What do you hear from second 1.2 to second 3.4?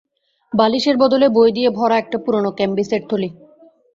বই দিয়ে ভরা একটা পুরোনো ক্যাম্বিসের থলি।